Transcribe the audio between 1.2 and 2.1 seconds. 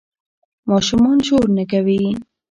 شور نه کوي.